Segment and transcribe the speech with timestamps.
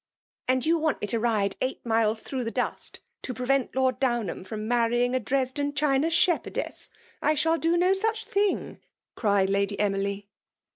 [0.47, 4.47] And you want me to ride eight sdks tiuBongh the dost, to prevent Lord Dovnlmn
[4.47, 6.89] fieom marrpng a Dresden Chma shepherdew?
[7.21, 8.79] I shall do no snch thing!*'
[9.13, 10.27] cried Lady Emily.